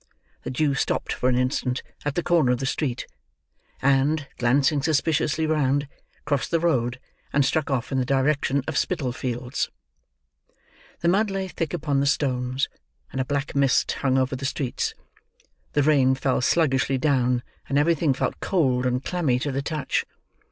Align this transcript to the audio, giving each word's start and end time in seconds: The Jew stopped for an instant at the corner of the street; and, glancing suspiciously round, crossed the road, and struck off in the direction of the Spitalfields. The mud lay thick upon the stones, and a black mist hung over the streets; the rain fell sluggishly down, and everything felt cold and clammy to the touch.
The 0.41 0.49
Jew 0.49 0.73
stopped 0.73 1.13
for 1.13 1.29
an 1.29 1.35
instant 1.37 1.83
at 2.05 2.15
the 2.15 2.23
corner 2.23 2.51
of 2.51 2.57
the 2.57 2.65
street; 2.65 3.05
and, 3.83 4.25
glancing 4.39 4.81
suspiciously 4.81 5.45
round, 5.45 5.87
crossed 6.25 6.49
the 6.49 6.59
road, 6.59 6.99
and 7.31 7.45
struck 7.45 7.69
off 7.69 7.91
in 7.91 7.99
the 7.99 8.03
direction 8.05 8.63
of 8.67 8.73
the 8.73 8.79
Spitalfields. 8.79 9.69
The 11.01 11.07
mud 11.07 11.29
lay 11.29 11.47
thick 11.47 11.71
upon 11.71 11.99
the 11.99 12.07
stones, 12.07 12.67
and 13.11 13.21
a 13.21 13.25
black 13.25 13.53
mist 13.55 13.91
hung 13.91 14.17
over 14.17 14.35
the 14.35 14.43
streets; 14.45 14.95
the 15.73 15.83
rain 15.83 16.15
fell 16.15 16.41
sluggishly 16.41 16.97
down, 16.97 17.43
and 17.69 17.77
everything 17.77 18.15
felt 18.15 18.39
cold 18.39 18.87
and 18.87 19.03
clammy 19.05 19.37
to 19.37 19.51
the 19.51 19.61
touch. 19.61 20.03